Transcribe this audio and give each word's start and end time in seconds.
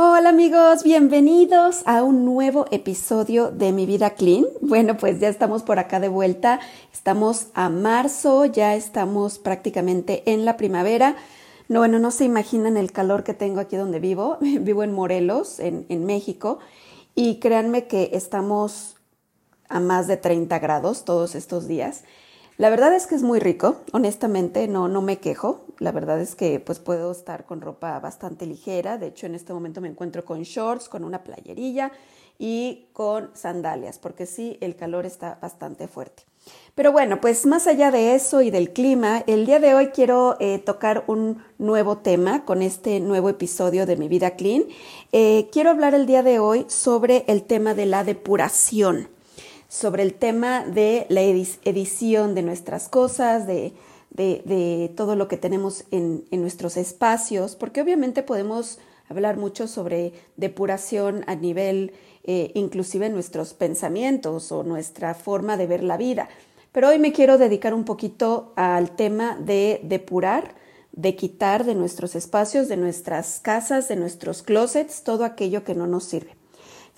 Hola 0.00 0.28
amigos, 0.28 0.84
bienvenidos 0.84 1.82
a 1.84 2.04
un 2.04 2.24
nuevo 2.24 2.66
episodio 2.70 3.50
de 3.50 3.72
Mi 3.72 3.84
Vida 3.84 4.10
Clean. 4.10 4.44
Bueno, 4.60 4.96
pues 4.96 5.18
ya 5.18 5.28
estamos 5.28 5.64
por 5.64 5.80
acá 5.80 5.98
de 5.98 6.06
vuelta, 6.06 6.60
estamos 6.92 7.48
a 7.52 7.68
marzo, 7.68 8.44
ya 8.44 8.76
estamos 8.76 9.40
prácticamente 9.40 10.22
en 10.26 10.44
la 10.44 10.56
primavera. 10.56 11.16
No, 11.66 11.80
bueno, 11.80 11.98
no 11.98 12.12
se 12.12 12.24
imaginan 12.24 12.76
el 12.76 12.92
calor 12.92 13.24
que 13.24 13.34
tengo 13.34 13.58
aquí 13.58 13.74
donde 13.74 13.98
vivo. 13.98 14.38
Vivo 14.40 14.84
en 14.84 14.92
Morelos, 14.92 15.58
en, 15.58 15.84
en 15.88 16.06
México, 16.06 16.60
y 17.16 17.40
créanme 17.40 17.88
que 17.88 18.10
estamos 18.12 18.94
a 19.68 19.80
más 19.80 20.06
de 20.06 20.16
30 20.16 20.60
grados 20.60 21.04
todos 21.04 21.34
estos 21.34 21.66
días. 21.66 22.04
La 22.58 22.70
verdad 22.70 22.92
es 22.92 23.06
que 23.06 23.14
es 23.14 23.22
muy 23.22 23.38
rico, 23.38 23.76
honestamente 23.92 24.66
no, 24.66 24.88
no 24.88 25.00
me 25.00 25.18
quejo. 25.18 25.64
La 25.78 25.92
verdad 25.92 26.20
es 26.20 26.34
que 26.34 26.58
pues 26.58 26.80
puedo 26.80 27.12
estar 27.12 27.46
con 27.46 27.60
ropa 27.60 28.00
bastante 28.00 28.46
ligera. 28.46 28.98
De 28.98 29.06
hecho, 29.06 29.26
en 29.26 29.36
este 29.36 29.52
momento 29.52 29.80
me 29.80 29.86
encuentro 29.86 30.24
con 30.24 30.42
shorts, 30.42 30.88
con 30.88 31.04
una 31.04 31.22
playerilla 31.22 31.92
y 32.36 32.88
con 32.92 33.30
sandalias, 33.34 34.00
porque 34.00 34.26
sí, 34.26 34.58
el 34.60 34.74
calor 34.74 35.06
está 35.06 35.38
bastante 35.40 35.86
fuerte. 35.86 36.24
Pero 36.74 36.90
bueno, 36.90 37.20
pues 37.20 37.46
más 37.46 37.68
allá 37.68 37.92
de 37.92 38.16
eso 38.16 38.42
y 38.42 38.50
del 38.50 38.72
clima, 38.72 39.22
el 39.28 39.46
día 39.46 39.60
de 39.60 39.74
hoy 39.74 39.88
quiero 39.90 40.36
eh, 40.40 40.58
tocar 40.58 41.04
un 41.06 41.44
nuevo 41.58 41.98
tema 41.98 42.44
con 42.44 42.62
este 42.62 42.98
nuevo 42.98 43.28
episodio 43.28 43.86
de 43.86 43.96
Mi 43.96 44.08
Vida 44.08 44.32
Clean. 44.32 44.64
Eh, 45.12 45.48
quiero 45.52 45.70
hablar 45.70 45.94
el 45.94 46.06
día 46.06 46.24
de 46.24 46.40
hoy 46.40 46.66
sobre 46.66 47.22
el 47.28 47.44
tema 47.44 47.74
de 47.74 47.86
la 47.86 48.02
depuración 48.02 49.10
sobre 49.68 50.02
el 50.02 50.14
tema 50.14 50.64
de 50.64 51.06
la 51.08 51.20
edición 51.20 52.34
de 52.34 52.42
nuestras 52.42 52.88
cosas, 52.88 53.46
de, 53.46 53.74
de, 54.10 54.92
todo 54.96 55.14
lo 55.14 55.28
que 55.28 55.36
tenemos 55.36 55.84
en, 55.90 56.24
en, 56.30 56.40
nuestros 56.40 56.76
espacios, 56.76 57.54
porque 57.54 57.82
obviamente 57.82 58.22
podemos 58.22 58.78
hablar 59.08 59.36
mucho 59.36 59.68
sobre 59.68 60.12
depuración 60.36 61.24
a 61.26 61.34
nivel 61.34 61.92
eh, 62.30 62.52
inclusive 62.54 63.08
nuestros 63.08 63.54
pensamientos 63.54 64.52
o 64.52 64.62
nuestra 64.62 65.14
forma 65.14 65.56
de 65.56 65.66
ver 65.66 65.82
la 65.82 65.96
vida. 65.96 66.28
Pero 66.72 66.88
hoy 66.88 66.98
me 66.98 67.12
quiero 67.12 67.38
dedicar 67.38 67.72
un 67.72 67.84
poquito 67.84 68.52
al 68.54 68.96
tema 68.96 69.38
de 69.40 69.80
depurar, 69.82 70.54
de 70.92 71.16
quitar 71.16 71.64
de 71.64 71.74
nuestros 71.74 72.14
espacios, 72.14 72.68
de 72.68 72.76
nuestras 72.76 73.40
casas, 73.40 73.88
de 73.88 73.96
nuestros 73.96 74.42
closets, 74.42 75.04
todo 75.04 75.24
aquello 75.24 75.64
que 75.64 75.74
no 75.74 75.86
nos 75.86 76.04
sirve. 76.04 76.37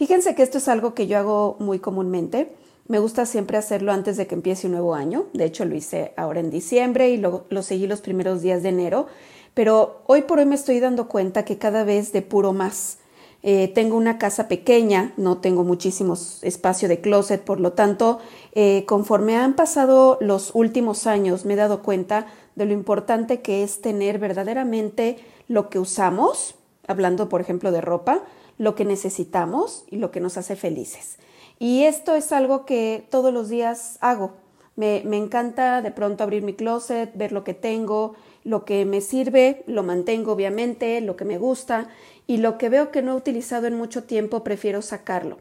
Fíjense 0.01 0.35
que 0.35 0.43
esto 0.43 0.57
es 0.57 0.69
algo 0.69 0.95
que 0.95 1.07
yo 1.07 1.19
hago 1.19 1.57
muy 1.59 1.79
comúnmente. 1.79 2.55
Me 2.89 2.99
gusta 2.99 3.27
siempre 3.27 3.59
hacerlo 3.59 3.93
antes 3.93 4.17
de 4.17 4.27
que 4.27 4.35
empiece 4.35 4.67
un 4.67 4.73
nuevo 4.73 4.95
año. 4.95 5.27
De 5.35 5.45
hecho, 5.45 5.67
lo 5.67 5.75
hice 5.75 6.15
ahora 6.17 6.41
en 6.41 6.49
diciembre 6.49 7.11
y 7.11 7.19
lo, 7.19 7.45
lo 7.51 7.63
seguí 7.63 7.87
los 7.87 8.01
primeros 8.01 8.41
días 8.41 8.63
de 8.63 8.71
enero. 8.71 9.09
Pero 9.53 10.01
hoy 10.07 10.23
por 10.23 10.39
hoy 10.39 10.47
me 10.47 10.55
estoy 10.55 10.81
dando 10.81 11.07
cuenta 11.07 11.45
que 11.45 11.59
cada 11.59 11.85
vez 11.85 12.13
depuro 12.13 12.55
más. 12.55 12.97
Eh, 13.43 13.71
tengo 13.75 13.99
una 13.99 14.17
casa 14.17 14.49
pequeña, 14.49 15.13
no 15.19 15.37
tengo 15.37 15.65
muchísimo 15.65 16.17
espacio 16.41 16.89
de 16.89 17.03
closet, 17.03 17.43
por 17.43 17.61
lo 17.61 17.75
tanto, 17.75 18.21
eh, 18.55 18.87
conforme 18.87 19.37
han 19.37 19.55
pasado 19.55 20.17
los 20.23 20.53
últimos 20.55 21.07
años, 21.07 21.45
me 21.45 21.53
he 21.53 21.57
dado 21.57 21.83
cuenta 21.83 22.27
de 22.55 22.65
lo 22.65 22.73
importante 22.73 23.43
que 23.43 23.63
es 23.63 23.83
tener 23.83 24.19
verdaderamente 24.19 25.19
lo 25.47 25.69
que 25.69 25.79
usamos, 25.79 26.55
hablando 26.87 27.29
por 27.29 27.43
ejemplo 27.43 27.71
de 27.71 27.83
ropa, 27.83 28.23
lo 28.61 28.75
que 28.75 28.85
necesitamos 28.85 29.85
y 29.91 29.97
lo 29.97 30.11
que 30.11 30.21
nos 30.21 30.37
hace 30.37 30.55
felices. 30.55 31.17
Y 31.59 31.85
esto 31.85 32.15
es 32.15 32.31
algo 32.31 32.67
que 32.67 33.07
todos 33.09 33.33
los 33.33 33.49
días 33.49 33.97
hago. 34.03 34.33
Me, 34.77 35.03
me, 35.07 35.17
encanta 35.17 35.81
de 35.81 35.91
pronto 35.91 36.25
abrir 36.25 36.43
mi 36.43 36.53
closet, 36.53 37.11
ver 37.17 37.33
lo 37.33 37.43
que 37.43 37.55
tengo, 37.55 38.17
lo 38.45 38.67
que 38.67 38.85
me 38.85 39.01
sirve, 39.01 39.65
lo 39.67 39.83
mantengo 39.83 40.33
obviamente, 40.33 41.01
lo 41.01 41.17
que 41.17 41.25
me 41.25 41.39
gusta 41.39 41.89
y 42.27 42.37
lo 42.37 42.59
que 42.59 42.69
veo 42.69 42.91
que 42.91 43.01
no 43.01 43.13
he 43.13 43.17
utilizado 43.17 43.67
en 43.67 43.79
mucho 43.79 44.05
tiempo 44.05 44.45
prefiero 44.45 44.83
sacarlo. 44.83 45.39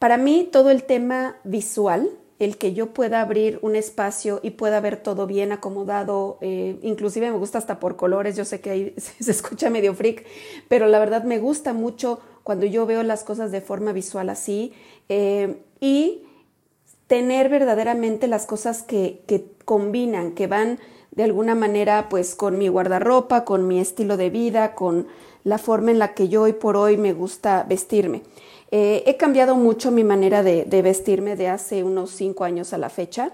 Para 0.00 0.16
mí 0.16 0.48
todo 0.50 0.70
el 0.70 0.82
tema 0.82 1.36
visual, 1.44 2.10
el 2.40 2.58
que 2.58 2.72
yo 2.72 2.92
pueda 2.92 3.20
abrir 3.20 3.60
un 3.62 3.76
espacio 3.76 4.40
y 4.42 4.50
pueda 4.50 4.80
ver 4.80 4.96
todo 4.96 5.28
bien 5.28 5.52
acomodado, 5.52 6.38
eh, 6.40 6.80
inclusive 6.82 7.30
me 7.30 7.38
gusta 7.38 7.58
hasta 7.58 7.78
por 7.78 7.94
colores, 7.94 8.34
yo 8.34 8.44
sé 8.44 8.60
que 8.60 8.70
ahí 8.70 8.94
se 9.20 9.30
escucha 9.30 9.70
medio 9.70 9.94
freak, 9.94 10.26
pero 10.66 10.88
la 10.88 10.98
verdad 10.98 11.22
me 11.22 11.38
gusta 11.38 11.72
mucho 11.74 12.18
cuando 12.42 12.66
yo 12.66 12.86
veo 12.86 13.02
las 13.02 13.24
cosas 13.24 13.52
de 13.52 13.60
forma 13.60 13.92
visual 13.92 14.28
así 14.28 14.72
eh, 15.08 15.62
y 15.80 16.22
tener 17.06 17.48
verdaderamente 17.48 18.28
las 18.28 18.46
cosas 18.46 18.82
que, 18.82 19.22
que 19.26 19.44
combinan, 19.64 20.32
que 20.32 20.46
van 20.46 20.78
de 21.10 21.24
alguna 21.24 21.54
manera 21.54 22.08
pues 22.08 22.34
con 22.34 22.58
mi 22.58 22.68
guardarropa, 22.68 23.44
con 23.44 23.66
mi 23.66 23.80
estilo 23.80 24.16
de 24.16 24.30
vida, 24.30 24.74
con 24.74 25.08
la 25.44 25.58
forma 25.58 25.90
en 25.90 25.98
la 25.98 26.14
que 26.14 26.28
yo 26.28 26.42
hoy 26.42 26.52
por 26.52 26.76
hoy 26.76 26.96
me 26.96 27.12
gusta 27.12 27.64
vestirme. 27.68 28.22
Eh, 28.70 29.02
he 29.06 29.16
cambiado 29.16 29.56
mucho 29.56 29.90
mi 29.90 30.04
manera 30.04 30.42
de, 30.42 30.64
de, 30.64 30.82
vestirme 30.82 31.34
de 31.34 31.48
hace 31.48 31.82
unos 31.82 32.10
cinco 32.10 32.44
años 32.44 32.72
a 32.72 32.78
la 32.78 32.88
fecha. 32.88 33.32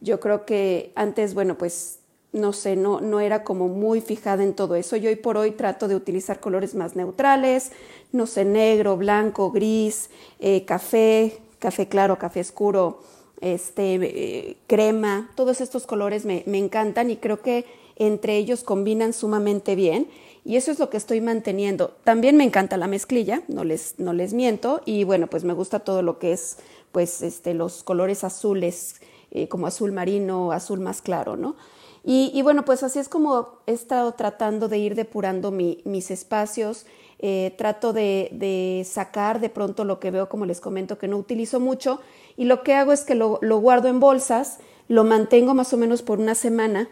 Yo 0.00 0.18
creo 0.20 0.46
que 0.46 0.92
antes, 0.94 1.34
bueno, 1.34 1.58
pues 1.58 1.98
no 2.32 2.52
sé, 2.52 2.76
no, 2.76 3.00
no 3.00 3.20
era 3.20 3.42
como 3.44 3.68
muy 3.68 4.00
fijada 4.00 4.42
en 4.42 4.54
todo 4.54 4.74
eso. 4.74 4.96
Yo 4.96 5.08
hoy 5.08 5.16
por 5.16 5.36
hoy 5.36 5.52
trato 5.52 5.88
de 5.88 5.96
utilizar 5.96 6.40
colores 6.40 6.74
más 6.74 6.96
neutrales, 6.96 7.72
no 8.12 8.26
sé, 8.26 8.44
negro, 8.44 8.96
blanco, 8.96 9.50
gris, 9.50 10.10
eh, 10.38 10.64
café, 10.64 11.38
café 11.58 11.88
claro, 11.88 12.18
café 12.18 12.40
oscuro, 12.40 13.00
este, 13.40 13.94
eh, 13.94 14.56
crema, 14.66 15.30
todos 15.36 15.60
estos 15.60 15.86
colores 15.86 16.24
me, 16.24 16.42
me 16.46 16.58
encantan 16.58 17.10
y 17.10 17.16
creo 17.16 17.40
que 17.40 17.64
entre 17.96 18.36
ellos 18.36 18.62
combinan 18.62 19.12
sumamente 19.12 19.74
bien 19.74 20.08
y 20.48 20.56
eso 20.56 20.70
es 20.70 20.78
lo 20.78 20.88
que 20.88 20.96
estoy 20.96 21.20
manteniendo. 21.20 21.94
También 22.04 22.36
me 22.38 22.44
encanta 22.44 22.78
la 22.78 22.86
mezclilla, 22.86 23.42
no 23.48 23.64
les, 23.64 23.98
no 23.98 24.14
les 24.14 24.32
miento, 24.32 24.80
y 24.86 25.04
bueno, 25.04 25.26
pues 25.26 25.44
me 25.44 25.52
gusta 25.52 25.80
todo 25.80 26.00
lo 26.00 26.18
que 26.18 26.32
es, 26.32 26.56
pues, 26.90 27.20
este, 27.20 27.52
los 27.52 27.82
colores 27.82 28.24
azules, 28.24 28.94
eh, 29.30 29.46
como 29.48 29.66
azul 29.66 29.92
marino, 29.92 30.52
azul 30.52 30.80
más 30.80 31.02
claro, 31.02 31.36
¿no? 31.36 31.54
Y, 32.04 32.40
bueno, 32.42 32.64
pues 32.64 32.82
así 32.82 32.98
es 32.98 33.08
como 33.08 33.58
he 33.66 33.72
estado 33.72 34.12
tratando 34.12 34.68
de 34.68 34.78
ir 34.78 34.94
depurando 34.94 35.50
mis 35.50 36.10
espacios. 36.10 36.86
Eh, 37.20 37.52
trato 37.58 37.92
de, 37.92 38.86
sacar 38.88 39.40
de 39.40 39.48
pronto 39.50 39.84
lo 39.84 39.98
que 39.98 40.12
veo, 40.12 40.28
como 40.28 40.46
les 40.46 40.60
comento, 40.60 40.98
que 40.98 41.08
no 41.08 41.16
utilizo 41.16 41.60
mucho. 41.60 42.00
Y 42.36 42.44
lo 42.44 42.62
que 42.62 42.74
hago 42.74 42.92
es 42.92 43.02
que 43.02 43.14
lo, 43.14 43.38
guardo 43.38 43.88
en 43.88 44.00
bolsas, 44.00 44.58
lo 44.88 45.04
mantengo 45.04 45.54
más 45.54 45.72
o 45.72 45.76
menos 45.76 46.02
por 46.02 46.20
una 46.20 46.34
semana. 46.34 46.88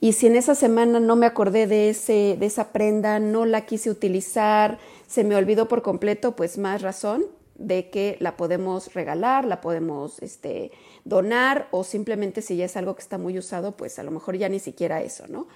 Y 0.00 0.12
si 0.12 0.26
en 0.26 0.36
esa 0.36 0.54
semana 0.54 1.00
no 1.00 1.16
me 1.16 1.26
acordé 1.26 1.66
de, 1.66 1.90
ese, 1.90 2.36
de 2.38 2.46
esa 2.46 2.72
prenda, 2.72 3.18
no 3.18 3.46
la 3.46 3.66
quise 3.66 3.90
utilizar, 3.90 4.78
se 5.06 5.24
me 5.24 5.36
olvidó 5.36 5.68
por 5.68 5.82
completo, 5.82 6.36
pues 6.36 6.58
más 6.58 6.82
razón 6.82 7.24
de 7.58 7.90
que 7.90 8.16
la 8.20 8.36
podemos 8.36 8.92
regalar, 8.94 9.44
la 9.44 9.60
podemos 9.60 10.20
este, 10.22 10.70
donar 11.04 11.68
o 11.70 11.84
simplemente 11.84 12.42
si 12.42 12.56
ya 12.56 12.66
es 12.66 12.76
algo 12.76 12.94
que 12.94 13.02
está 13.02 13.18
muy 13.18 13.38
usado, 13.38 13.72
pues 13.72 13.98
a 13.98 14.02
lo 14.02 14.10
mejor 14.10 14.36
ya 14.36 14.48
ni 14.48 14.58
siquiera 14.58 15.02
eso, 15.02 15.24
¿no? 15.28 15.46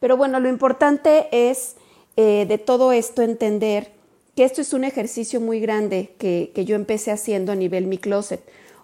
Pero 0.00 0.16
bueno, 0.16 0.40
lo 0.40 0.48
importante 0.48 1.28
es 1.32 1.76
eh, 2.16 2.46
de 2.48 2.58
todo 2.58 2.92
esto 2.92 3.22
entender 3.22 3.92
que 4.36 4.44
esto 4.44 4.60
es 4.60 4.72
un 4.72 4.84
ejercicio 4.84 5.40
muy 5.40 5.58
grande 5.58 6.14
que, 6.18 6.52
que 6.54 6.64
yo 6.64 6.76
empecé 6.76 7.10
haciendo 7.10 7.52
a 7.52 7.56
nivel 7.56 7.86
mi 7.86 7.98
closet. 7.98 8.40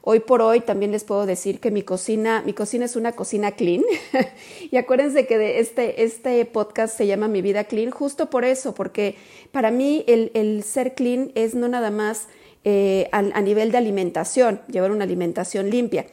Hoy 0.06 0.20
por 0.20 0.42
hoy 0.42 0.60
también 0.60 0.92
les 0.92 1.02
puedo 1.02 1.24
decir 1.24 1.60
que 1.60 1.70
mi 1.70 1.82
cocina, 1.82 2.42
mi 2.44 2.52
cocina 2.52 2.84
es 2.84 2.94
una 2.94 3.12
cocina 3.12 3.52
clean. 3.52 3.82
y 4.70 4.76
acuérdense 4.76 5.26
que 5.26 5.38
de 5.38 5.60
este, 5.60 6.04
este 6.04 6.44
podcast 6.44 6.94
se 6.94 7.06
llama 7.06 7.26
Mi 7.26 7.41
vida 7.41 7.64
clean 7.64 7.91
justo 7.91 8.28
por 8.28 8.44
eso, 8.44 8.74
porque 8.74 9.14
para 9.50 9.70
mí 9.70 10.04
el, 10.06 10.30
el 10.34 10.62
ser 10.62 10.94
clean 10.94 11.32
es 11.34 11.54
no 11.54 11.68
nada 11.68 11.91
más 11.91 12.28
eh, 12.66 13.10
a, 13.12 13.20
nivel 13.42 13.72
de 13.72 13.76
alimentación, 13.78 14.62
llevar 14.69 14.91
una 14.91 15.04
alimentación 15.04 15.69
limpia, 15.69 16.06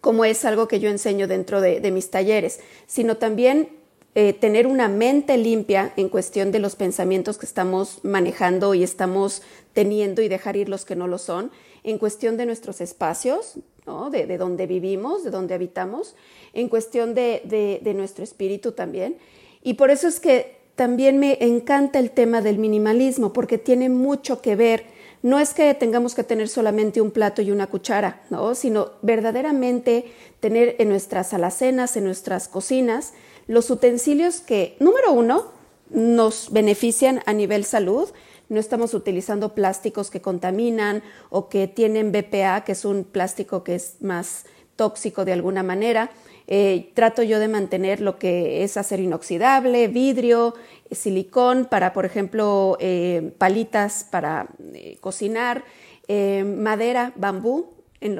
como 0.00 0.24
es 0.24 0.44
algo 0.44 0.68
que 0.68 0.78
yo 0.78 0.88
enseño 0.88 1.26
dentro 1.26 1.60
de, 1.60 1.90
mis 1.90 2.10
talleres, 2.10 2.60
sino 2.86 3.16
también 3.16 3.68
eh, 4.14 4.34
tener 4.34 4.68
una 4.68 4.86
mente 4.86 5.36
limpia 5.36 5.92
en 5.96 6.10
cuestión 6.10 6.52
de 6.52 6.60
los 6.60 6.76
pensamientos 6.76 7.38
que 7.38 7.46
estamos 7.46 8.04
manejando 8.04 8.72
y 8.74 8.84
estamos 8.84 9.42
teniendo 9.72 10.22
y 10.22 10.28
dejar 10.28 10.56
ir 10.56 10.68
los 10.68 10.84
que 10.84 10.94
no 10.94 11.08
lo 11.08 11.18
son, 11.18 11.50
en 11.82 11.98
cuestión 11.98 12.36
de 12.36 12.46
nuestros 12.46 12.80
espacios, 12.80 13.54
¿no? 13.84 14.10
de, 14.10 14.26
de 14.26 14.38
donde 14.38 14.68
vivimos, 14.68 15.24
de 15.24 15.30
donde 15.30 15.54
habitamos, 15.54 16.14
en 16.52 16.68
cuestión 16.68 17.14
de, 17.14 17.80
de 17.82 17.94
nuestro 17.94 18.22
espíritu 18.22 18.72
también. 18.72 19.16
Y 19.64 19.74
por 19.74 19.90
eso 19.90 20.06
es 20.06 20.20
que 20.20 20.58
también 20.76 21.18
me 21.18 21.36
encanta 21.40 21.98
el 21.98 22.12
tema 22.12 22.42
del 22.42 22.58
minimalismo, 22.58 23.32
porque 23.32 23.58
tiene 23.58 23.88
mucho 23.88 24.40
que 24.40 24.54
ver 24.54 24.97
no 25.22 25.38
es 25.38 25.54
que 25.54 25.74
tengamos 25.74 26.14
que 26.14 26.24
tener 26.24 26.48
solamente 26.48 27.00
un 27.00 27.10
plato 27.10 27.42
y 27.42 27.50
una 27.50 27.66
cuchara, 27.66 28.22
¿no? 28.30 28.54
sino 28.54 28.90
verdaderamente 29.02 30.12
tener 30.40 30.76
en 30.78 30.88
nuestras 30.88 31.34
alacenas, 31.34 31.96
en 31.96 32.04
nuestras 32.04 32.48
cocinas, 32.48 33.14
los 33.46 33.70
utensilios 33.70 34.40
que, 34.40 34.76
número 34.78 35.12
uno, 35.12 35.46
nos 35.90 36.52
benefician 36.52 37.22
a 37.26 37.32
nivel 37.32 37.64
salud. 37.64 38.08
No 38.48 38.60
estamos 38.60 38.94
utilizando 38.94 39.54
plásticos 39.54 40.10
que 40.10 40.20
contaminan 40.20 41.02
o 41.30 41.48
que 41.48 41.66
tienen 41.66 42.12
BPA, 42.12 42.64
que 42.64 42.72
es 42.72 42.84
un 42.84 43.04
plástico 43.04 43.64
que 43.64 43.74
es 43.74 43.96
más 44.00 44.44
tóxico 44.76 45.24
de 45.24 45.32
alguna 45.32 45.62
manera. 45.62 46.10
Eh, 46.50 46.92
trato 46.94 47.22
yo 47.22 47.40
de 47.40 47.46
mantener 47.46 48.00
lo 48.00 48.18
que 48.18 48.64
es 48.64 48.78
acero 48.78 49.02
inoxidable, 49.02 49.86
vidrio, 49.86 50.54
silicón 50.90 51.66
para, 51.66 51.92
por 51.92 52.06
ejemplo, 52.06 52.78
eh, 52.80 53.34
palitas 53.36 54.04
para 54.10 54.48
eh, 54.72 54.96
cocinar, 55.02 55.62
madera, 56.08 57.12
bambú, 57.16 57.74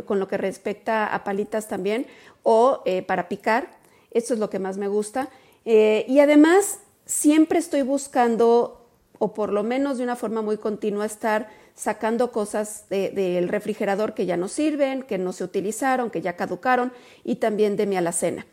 con 0.05 0.21
lo 0.21 0.29
que 0.29 0.37
respecta 0.37 1.07
a 1.07 1.25
palitas 1.25 1.69
también, 1.69 2.07
o 2.43 2.85
para 3.07 3.31
picar. 3.31 3.79
Esto 4.11 4.35
es 4.35 4.41
lo 4.41 4.51
que 4.51 4.59
más 4.59 4.77
me 4.77 4.89
gusta. 4.89 5.31
y 5.65 6.19
además, 6.21 6.81
siempre 7.07 7.59
estoy 7.59 7.81
buscando, 7.81 8.87
o 9.19 9.33
por 9.33 9.55
lo 9.55 9.63
menos 9.63 9.97
de 9.97 10.05
una 10.05 10.17
forma 10.17 10.43
muy 10.43 10.59
continua, 10.59 11.07
estar 11.07 11.49
sacando 11.79 12.33
cosas 12.33 12.87
del 12.91 13.49
refrigerador 13.49 14.13
que 14.13 14.27
ya 14.27 14.37
no 14.37 14.49
sirven, 14.49 15.05
que 15.05 15.17
no 15.17 15.33
se 15.33 15.45
utilizaron, 15.45 16.11
que 16.11 16.21
ya 16.21 16.35
caducaron 16.35 16.93
y 17.23 17.37
también 17.37 17.77
de 17.77 17.87
mi 17.87 17.97
alacena. 17.97 18.47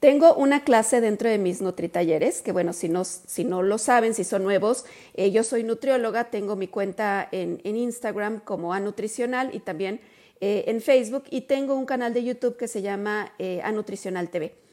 Tengo 0.00 0.34
una 0.34 0.64
clase 0.64 1.00
dentro 1.00 1.30
de 1.30 1.38
mis 1.38 1.62
nutritalleres, 1.62 2.42
que 2.42 2.50
bueno, 2.50 2.72
si 2.72 2.88
no, 2.88 3.04
si 3.04 3.44
no 3.44 3.62
lo 3.62 3.78
saben, 3.78 4.12
si 4.12 4.24
son 4.24 4.42
nuevos, 4.42 4.84
eh, 5.14 5.30
yo 5.30 5.44
soy 5.44 5.62
nutrióloga, 5.62 6.24
tengo 6.24 6.56
mi 6.56 6.66
cuenta 6.66 7.28
en, 7.30 7.60
Instagram 7.64 8.40
como 8.40 8.74
Anutricional 8.74 9.54
y 9.54 9.60
también 9.60 10.00
eh, 10.40 10.64
en 10.66 10.80
Facebook 10.80 11.24
y 11.30 11.42
tengo 11.42 11.74
un 11.76 11.86
canal 11.86 12.12
de 12.12 12.24
YouTube 12.24 12.56
que 12.56 12.66
se 12.66 12.82
llama 12.82 13.32
eh, 13.38 13.60
Anutricional 13.62 14.28
TV. 14.30 14.63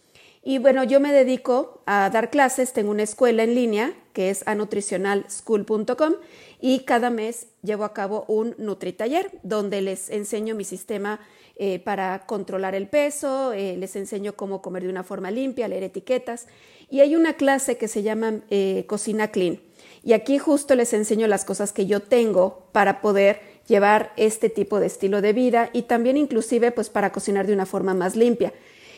Y 0.44 0.58
bueno, 0.58 0.84
yo 0.84 1.00
me 1.00 1.14
dedico 1.14 1.82
a 1.86 2.10
dar 2.10 2.32
clases, 2.32 2.74
tengo 2.74 2.90
una 2.90 3.04
escuela 3.04 3.44
en 3.44 3.54
línea 3.54 3.94
que 4.14 4.32
es 4.32 4.46
anutricionalschool.com 4.48 6.14
y 6.60 6.80
cada 6.80 7.12
mes 7.12 7.48
llevo 7.62 7.84
a 7.84 7.94
cabo 7.94 8.26
un 8.28 8.56
Nutritaller 8.58 9.32
donde 9.44 9.82
les 9.82 10.10
enseño 10.10 10.56
mi 10.56 10.64
sistema 10.64 11.20
eh, 11.58 11.78
para 11.78 12.26
controlar 12.26 12.74
el 12.74 12.88
peso, 12.88 13.54
eh, 13.54 13.78
les 13.78 13.96
enseño 13.96 14.34
cómo 14.34 14.64
comer 14.64 14.84
de 14.84 14.90
una 14.90 15.04
forma 15.04 15.30
limpia, 15.30 15.68
leer 15.68 15.84
etiquetas 15.84 16.48
y 16.90 17.02
hay 17.02 17.16
una 17.16 17.34
clase 17.34 17.78
que 17.78 17.88
se 17.88 18.02
llama 18.02 18.40
eh, 18.50 18.86
Cocina 18.88 19.30
Clean 19.30 19.60
y 20.04 20.14
aquí 20.14 20.40
justo 20.40 20.74
les 20.74 20.94
enseño 20.94 21.28
las 21.28 21.46
cosas 21.46 21.72
que 21.72 21.86
yo 21.86 22.00
tengo 22.00 22.64
para 22.72 23.02
poder 23.02 23.42
llevar 23.68 24.12
este 24.18 24.50
tipo 24.50 24.80
de 24.80 24.88
estilo 24.88 25.22
de 25.22 25.34
vida 25.34 25.70
y 25.72 25.84
también 25.84 26.18
inclusive 26.18 26.72
pues 26.72 26.90
para 26.90 27.12
cocinar 27.12 27.46
de 27.46 27.54
una 27.54 27.68
forma 27.68 27.94
más 27.94 28.16
limpia. 28.16 28.54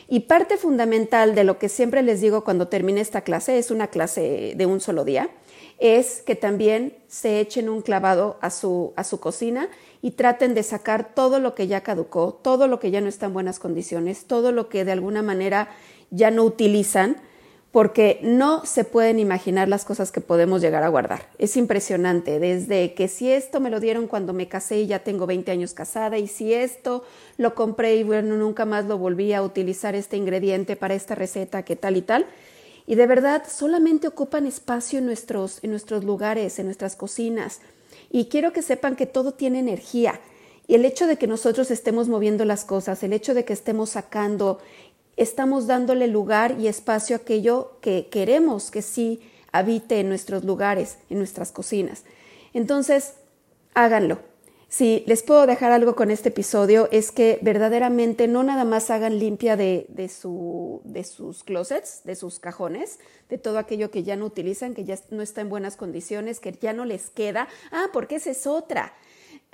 Y 0.08 0.20
parte 0.20 0.56
fundamental 0.56 1.34
de 1.34 1.44
lo 1.44 1.58
que 1.58 1.68
siempre 1.68 2.02
les 2.02 2.20
digo 2.20 2.44
cuando 2.44 2.68
termine 2.68 3.00
esta 3.00 3.22
clase, 3.22 3.58
es 3.58 3.70
una 3.70 3.88
clase 3.88 4.54
de 4.56 4.66
un 4.66 4.80
solo 4.80 5.04
día, 5.04 5.30
es 5.78 6.22
que 6.22 6.36
también 6.36 6.96
se 7.08 7.40
echen 7.40 7.68
un 7.68 7.82
clavado 7.82 8.38
a 8.40 8.50
su, 8.50 8.92
a 8.96 9.04
su 9.04 9.18
cocina 9.18 9.68
y 10.02 10.12
traten 10.12 10.54
de 10.54 10.62
sacar 10.62 11.14
todo 11.14 11.40
lo 11.40 11.54
que 11.54 11.66
ya 11.66 11.82
caducó, 11.82 12.32
todo 12.34 12.68
lo 12.68 12.78
que 12.78 12.90
ya 12.90 13.00
no 13.00 13.08
está 13.08 13.26
en 13.26 13.32
buenas 13.32 13.58
condiciones, 13.58 14.26
todo 14.26 14.52
lo 14.52 14.68
que 14.68 14.84
de 14.84 14.92
alguna 14.92 15.22
manera 15.22 15.68
ya 16.10 16.30
no 16.30 16.44
utilizan 16.44 17.16
porque 17.74 18.20
no 18.22 18.64
se 18.64 18.84
pueden 18.84 19.18
imaginar 19.18 19.66
las 19.66 19.84
cosas 19.84 20.12
que 20.12 20.20
podemos 20.20 20.60
llegar 20.60 20.84
a 20.84 20.88
guardar. 20.88 21.26
Es 21.38 21.56
impresionante, 21.56 22.38
desde 22.38 22.94
que 22.94 23.08
si 23.08 23.32
esto 23.32 23.58
me 23.58 23.68
lo 23.68 23.80
dieron 23.80 24.06
cuando 24.06 24.32
me 24.32 24.46
casé 24.46 24.82
y 24.82 24.86
ya 24.86 25.00
tengo 25.00 25.26
20 25.26 25.50
años 25.50 25.74
casada, 25.74 26.16
y 26.16 26.28
si 26.28 26.54
esto 26.54 27.02
lo 27.36 27.56
compré 27.56 27.96
y 27.96 28.04
bueno, 28.04 28.36
nunca 28.36 28.64
más 28.64 28.84
lo 28.84 28.96
volví 28.96 29.32
a 29.32 29.42
utilizar 29.42 29.96
este 29.96 30.16
ingrediente 30.16 30.76
para 30.76 30.94
esta 30.94 31.16
receta, 31.16 31.64
que 31.64 31.74
tal 31.74 31.96
y 31.96 32.02
tal. 32.02 32.26
Y 32.86 32.94
de 32.94 33.08
verdad, 33.08 33.42
solamente 33.50 34.06
ocupan 34.06 34.46
espacio 34.46 35.00
en 35.00 35.06
nuestros, 35.06 35.58
en 35.64 35.72
nuestros 35.72 36.04
lugares, 36.04 36.60
en 36.60 36.66
nuestras 36.66 36.94
cocinas. 36.94 37.60
Y 38.08 38.26
quiero 38.26 38.52
que 38.52 38.62
sepan 38.62 38.94
que 38.94 39.06
todo 39.06 39.32
tiene 39.32 39.58
energía. 39.58 40.20
Y 40.66 40.76
el 40.76 40.84
hecho 40.84 41.08
de 41.08 41.18
que 41.18 41.26
nosotros 41.26 41.72
estemos 41.72 42.08
moviendo 42.08 42.44
las 42.44 42.64
cosas, 42.64 43.02
el 43.02 43.12
hecho 43.12 43.34
de 43.34 43.44
que 43.44 43.52
estemos 43.52 43.90
sacando 43.90 44.60
estamos 45.16 45.66
dándole 45.66 46.06
lugar 46.06 46.56
y 46.58 46.68
espacio 46.68 47.16
a 47.16 47.20
aquello 47.20 47.78
que 47.80 48.08
queremos 48.10 48.70
que 48.70 48.82
sí 48.82 49.20
habite 49.52 50.00
en 50.00 50.08
nuestros 50.08 50.44
lugares, 50.44 50.98
en 51.10 51.18
nuestras 51.18 51.52
cocinas. 51.52 52.04
Entonces, 52.52 53.14
háganlo. 53.74 54.18
Si 54.68 55.04
les 55.06 55.22
puedo 55.22 55.46
dejar 55.46 55.70
algo 55.70 55.94
con 55.94 56.10
este 56.10 56.30
episodio 56.30 56.88
es 56.90 57.12
que 57.12 57.38
verdaderamente 57.42 58.26
no 58.26 58.42
nada 58.42 58.64
más 58.64 58.90
hagan 58.90 59.20
limpia 59.20 59.56
de, 59.56 59.86
de, 59.88 60.08
su, 60.08 60.80
de 60.82 61.04
sus 61.04 61.44
closets, 61.44 62.00
de 62.02 62.16
sus 62.16 62.40
cajones, 62.40 62.98
de 63.28 63.38
todo 63.38 63.58
aquello 63.58 63.92
que 63.92 64.02
ya 64.02 64.16
no 64.16 64.24
utilizan, 64.26 64.74
que 64.74 64.82
ya 64.82 64.98
no 65.10 65.22
está 65.22 65.42
en 65.42 65.48
buenas 65.48 65.76
condiciones, 65.76 66.40
que 66.40 66.50
ya 66.60 66.72
no 66.72 66.84
les 66.84 67.10
queda. 67.10 67.46
Ah, 67.70 67.86
porque 67.92 68.16
esa 68.16 68.30
es 68.30 68.48
otra. 68.48 68.94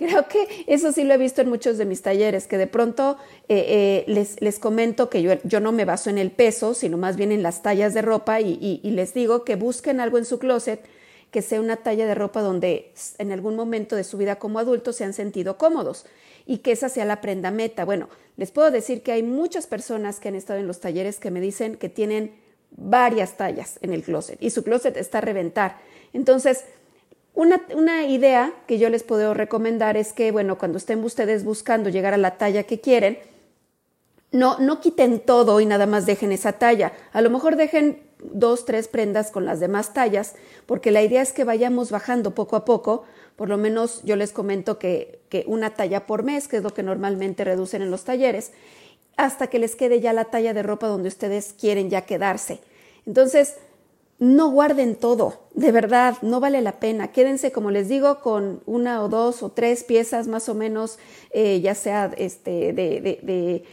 Creo 0.01 0.27
que 0.29 0.65
eso 0.67 0.93
sí 0.93 1.05
lo 1.05 1.13
he 1.13 1.19
visto 1.19 1.43
en 1.43 1.51
muchos 1.51 1.77
de 1.77 1.85
mis 1.85 2.01
talleres, 2.01 2.47
que 2.47 2.57
de 2.57 2.67
pronto 2.67 3.19
eh, 3.51 4.07
eh, 4.09 4.35
les, 4.41 4.59
comento 4.59 5.11
que 5.11 5.21
yo, 5.21 5.61
no 5.61 5.73
me 5.73 5.85
baso 5.85 6.09
en 6.09 6.17
el 6.17 6.31
peso, 6.31 6.73
sino 6.73 6.97
más 6.97 7.17
bien 7.17 7.33
en 7.33 7.43
las 7.43 7.61
tallas 7.61 7.93
de 7.93 8.01
ropa 8.01 8.41
y, 8.41 8.81
les 8.83 9.13
digo 9.13 9.45
que 9.45 9.57
busquen 9.57 10.01
algo 10.01 10.17
en 10.17 10.25
su 10.25 10.39
closet 10.39 10.81
que 11.31 11.43
sea 11.43 11.61
una 11.61 11.77
talla 11.77 12.07
de 12.07 12.15
ropa 12.15 12.41
donde 12.41 12.95
en 13.19 13.31
algún 13.31 13.57
momento 13.57 13.95
de 13.95 14.05
su 14.05 14.17
vida 14.17 14.37
como 14.37 14.59
adultos 14.59 14.97
se 14.97 15.05
han 15.05 15.13
sentido 15.13 15.59
cómodos 15.59 16.07
y 16.47 16.59
que 16.59 16.73
esa 16.73 16.89
sea 16.89 17.05
la 17.05 17.21
prenda 17.21 17.51
meta. 17.51 17.85
Bueno, 17.85 18.09
les 18.39 18.53
puedo 18.53 18.71
decir 18.71 19.03
que 19.03 19.13
hay 19.13 19.23
muchas 19.23 19.67
personas 19.67 20.19
que 20.19 20.29
han 20.29 20.35
estado 20.35 20.61
en 20.61 20.67
los 20.67 20.81
talleres 20.81 21.19
que 21.19 21.31
me 21.31 21.43
dicen 21.43 21.77
que 21.77 21.91
tienen 21.91 22.33
varias 22.71 23.37
tallas 23.37 23.79
en 23.83 23.93
el 23.93 24.03
closet 24.03 24.43
y 24.43 24.49
su 24.49 24.65
closet 24.65 24.97
está 24.97 25.19
a 25.19 25.21
reventar. 25.21 25.77
Entonces, 26.15 26.65
una, 27.35 28.05
idea 28.05 28.53
que 28.67 28.79
yo 28.79 28.91
les 28.91 29.03
puedo 29.03 29.35
recomendar 29.35 29.97
es 29.97 30.13
que, 30.13 30.33
bueno, 30.33 30.59
cuando 30.59 30.79
estén 30.79 31.03
ustedes 31.05 31.45
buscando 31.45 31.89
llegar 31.89 32.13
a 32.13 32.19
la 32.19 32.37
talla 32.39 32.65
que 32.65 32.81
quieren, 32.81 33.19
no, 34.33 34.59
no 34.59 34.81
quiten 34.81 35.21
todo 35.21 35.61
y 35.61 35.67
nada 35.67 35.87
más 35.87 36.07
dejen 36.07 36.33
esa 36.33 36.53
talla. 36.53 36.93
A 37.13 37.21
lo 37.21 37.31
mejor 37.31 37.57
dejen 37.57 38.03
dos, 38.19 38.65
tres 38.65 38.89
prendas 38.89 39.31
con 39.31 39.45
las 39.45 39.61
demás 39.61 39.95
tallas, 39.95 40.35
porque 40.67 40.91
la 40.91 41.03
idea 41.03 41.23
es 41.23 41.33
que 41.33 41.45
vayamos 41.45 41.91
bajando 41.91 42.35
poco 42.35 42.57
a 42.57 42.65
poco. 42.65 43.05
Por 43.37 43.49
lo 43.49 43.57
menos 43.57 44.03
yo 44.05 44.17
les 44.17 44.33
comento 44.33 44.79
que, 44.79 45.21
que 45.29 45.45
una 45.47 45.71
talla 45.75 46.07
por 46.07 46.23
mes, 46.23 46.47
que 46.47 46.59
es 46.59 46.63
lo 46.63 46.75
que 46.75 46.83
normalmente 46.83 47.45
reducen 47.45 47.81
en 47.81 47.91
los 47.91 48.05
talleres, 48.05 48.53
hasta 49.17 49.47
que 49.47 49.59
les 49.59 49.77
quede 49.77 50.01
ya 50.01 50.13
la 50.13 50.27
talla 50.27 50.53
de 50.53 50.63
ropa 50.63 50.89
donde 50.89 51.09
ustedes 51.09 51.55
quieren 51.59 51.91
ya 51.91 52.03
quedarse. 52.03 52.61
Entonces, 53.07 53.57
no 54.21 54.51
guarden 54.51 54.97
todo, 54.97 55.41
de 55.55 55.73
verdad, 55.73 56.19
no 56.21 56.41
vale 56.41 56.61
la 56.61 56.79
pena. 56.79 57.09
Quédense, 57.09 57.53
como 57.53 57.71
les 57.71 57.89
digo, 57.89 58.21
con 58.21 58.63
una 58.67 59.03
o 59.03 59.09
dos 59.09 59.43
o 59.43 59.49
tres 59.49 59.83
piezas 59.83 60.29
más 60.29 60.51
o 60.51 60.55
menos, 60.55 60.99
eh, 61.31 61.61
ya 61.63 61.75
sea 61.75 62.13
este, 62.19 62.75
de, 62.75 63.65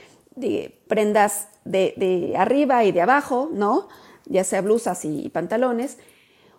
prendas 0.87 1.49
de, 1.65 2.33
arriba 2.37 2.85
y 2.85 2.93
de 2.93 3.01
abajo, 3.01 3.49
¿no? 3.51 3.89
Ya 4.25 4.45
sea 4.45 4.61
blusas 4.61 5.03
y 5.03 5.27
pantalones, 5.29 5.97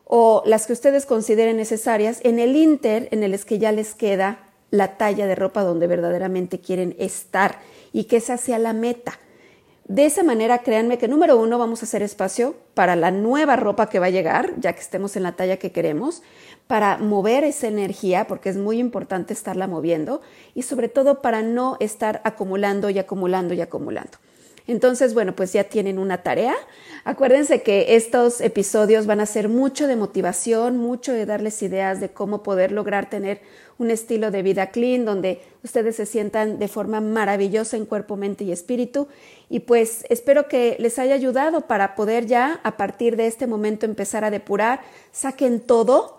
o 0.04 0.42
las 0.44 0.66
que 0.66 0.74
ustedes 0.74 1.06
consideren 1.06 1.56
necesarias, 1.56 2.20
en 2.24 2.38
el 2.38 2.56
inter, 2.56 3.08
en 3.10 3.22
el 3.22 3.42
que 3.42 3.58
ya 3.58 3.72
les 3.72 3.94
queda 3.94 4.50
la 4.70 4.98
talla 4.98 5.26
de 5.26 5.34
ropa 5.34 5.62
donde 5.62 5.86
verdaderamente 5.86 6.60
quieren 6.60 6.94
estar 6.98 7.60
y 7.94 8.04
que 8.04 8.18
esa 8.18 8.36
sea 8.36 8.58
la 8.58 8.74
meta. 8.74 9.18
De 9.88 10.04
esa 10.04 10.22
manera, 10.22 10.58
créanme 10.58 10.98
que 10.98 11.08
número 11.08 11.38
uno, 11.38 11.56
vamos 11.56 11.80
a 11.82 11.86
hacer 11.86 12.02
espacio 12.02 12.54
para 12.74 12.94
la 12.94 13.10
nueva 13.10 13.56
ropa 13.56 13.88
que 13.88 13.98
va 13.98 14.06
a 14.06 14.10
llegar, 14.10 14.52
ya 14.58 14.74
que 14.74 14.80
estemos 14.80 15.16
en 15.16 15.22
la 15.22 15.32
talla 15.32 15.56
que 15.56 15.72
queremos, 15.72 16.22
para 16.66 16.98
mover 16.98 17.42
esa 17.42 17.68
energía, 17.68 18.26
porque 18.26 18.50
es 18.50 18.58
muy 18.58 18.78
importante 18.78 19.32
estarla 19.32 19.66
moviendo, 19.66 20.20
y 20.54 20.64
sobre 20.64 20.90
todo 20.90 21.22
para 21.22 21.40
no 21.40 21.78
estar 21.80 22.20
acumulando 22.24 22.90
y 22.90 22.98
acumulando 22.98 23.54
y 23.54 23.62
acumulando. 23.62 24.18
Entonces, 24.68 25.14
bueno, 25.14 25.34
pues 25.34 25.52
ya 25.54 25.64
tienen 25.64 25.98
una 25.98 26.22
tarea. 26.22 26.54
Acuérdense 27.04 27.62
que 27.62 27.96
estos 27.96 28.42
episodios 28.42 29.06
van 29.06 29.20
a 29.20 29.26
ser 29.26 29.48
mucho 29.48 29.86
de 29.86 29.96
motivación, 29.96 30.76
mucho 30.76 31.14
de 31.14 31.24
darles 31.24 31.62
ideas 31.62 32.00
de 32.00 32.10
cómo 32.10 32.42
poder 32.42 32.70
lograr 32.70 33.08
tener 33.08 33.40
un 33.78 33.90
estilo 33.90 34.30
de 34.30 34.42
vida 34.42 34.66
clean, 34.66 35.06
donde 35.06 35.40
ustedes 35.64 35.96
se 35.96 36.04
sientan 36.04 36.58
de 36.58 36.68
forma 36.68 37.00
maravillosa 37.00 37.78
en 37.78 37.86
cuerpo, 37.86 38.16
mente 38.16 38.44
y 38.44 38.52
espíritu. 38.52 39.08
Y 39.48 39.60
pues 39.60 40.04
espero 40.10 40.48
que 40.48 40.76
les 40.78 40.98
haya 40.98 41.14
ayudado 41.14 41.62
para 41.62 41.94
poder 41.94 42.26
ya 42.26 42.60
a 42.62 42.76
partir 42.76 43.16
de 43.16 43.26
este 43.26 43.46
momento 43.46 43.86
empezar 43.86 44.22
a 44.22 44.30
depurar. 44.30 44.82
Saquen 45.12 45.60
todo, 45.60 46.17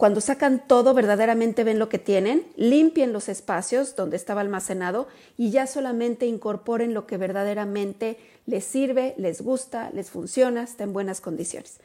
cuando 0.00 0.22
sacan 0.22 0.66
todo, 0.66 0.94
verdaderamente 0.94 1.62
ven 1.62 1.78
lo 1.78 1.90
que 1.90 1.98
tienen, 1.98 2.46
limpien 2.56 3.12
los 3.12 3.28
espacios 3.28 3.96
donde 3.96 4.16
estaba 4.16 4.40
almacenado 4.40 5.08
y 5.36 5.50
ya 5.50 5.66
solamente 5.66 6.24
incorporen 6.24 6.94
lo 6.94 7.06
que 7.06 7.18
verdaderamente 7.18 8.16
les 8.46 8.64
sirve, 8.64 9.12
les 9.18 9.42
gusta, 9.42 9.90
les 9.92 10.08
funciona, 10.08 10.62
está 10.62 10.84
en 10.84 10.94
buenas 10.94 11.20
condiciones. 11.20 11.80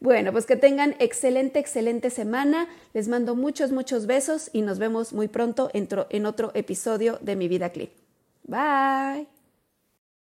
Bueno, 0.00 0.32
pues 0.32 0.46
que 0.46 0.56
tengan 0.56 0.96
excelente, 0.98 1.60
excelente 1.60 2.10
semana. 2.10 2.66
Les 2.92 3.06
mando 3.06 3.36
muchos, 3.36 3.70
muchos 3.70 4.06
besos 4.06 4.50
y 4.52 4.62
nos 4.62 4.80
vemos 4.80 5.12
muy 5.12 5.28
pronto 5.28 5.70
en 5.72 6.26
otro 6.26 6.50
episodio 6.54 7.20
de 7.20 7.36
Mi 7.36 7.46
Vida 7.46 7.70
Clean. 7.70 7.90
Bye. 8.48 9.39